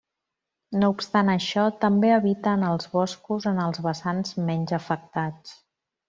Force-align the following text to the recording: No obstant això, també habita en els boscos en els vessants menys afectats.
No 0.83 0.87
obstant 0.93 1.27
això, 1.33 1.65
també 1.83 2.09
habita 2.15 2.53
en 2.59 2.65
els 2.71 2.89
boscos 2.97 3.45
en 3.55 3.61
els 3.69 3.83
vessants 3.89 4.33
menys 4.51 4.75
afectats. 4.83 5.55